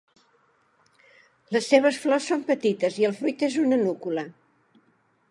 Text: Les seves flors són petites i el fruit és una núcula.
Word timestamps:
Les 1.55 1.67
seves 1.73 1.99
flors 2.05 2.29
són 2.31 2.41
petites 2.47 2.97
i 3.01 3.05
el 3.09 3.13
fruit 3.19 3.43
és 3.49 3.59
una 3.65 3.79
núcula. 3.83 4.23